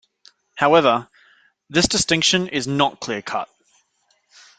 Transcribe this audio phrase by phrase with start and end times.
[0.55, 1.07] However,
[1.69, 3.47] this distinction is not clear-cut.